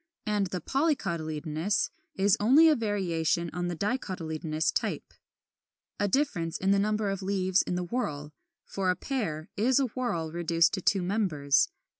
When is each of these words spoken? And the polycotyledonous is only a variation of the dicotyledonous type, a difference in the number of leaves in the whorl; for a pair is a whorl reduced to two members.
And 0.25 0.47
the 0.47 0.61
polycotyledonous 0.61 1.91
is 2.15 2.35
only 2.39 2.67
a 2.67 2.75
variation 2.75 3.51
of 3.51 3.67
the 3.69 3.75
dicotyledonous 3.75 4.71
type, 4.73 5.13
a 5.99 6.07
difference 6.07 6.57
in 6.57 6.71
the 6.71 6.79
number 6.79 7.11
of 7.11 7.21
leaves 7.21 7.61
in 7.61 7.75
the 7.75 7.83
whorl; 7.85 8.33
for 8.65 8.89
a 8.89 8.95
pair 8.95 9.47
is 9.55 9.79
a 9.79 9.85
whorl 9.85 10.31
reduced 10.31 10.73
to 10.73 10.81
two 10.81 11.03
members. 11.03 11.69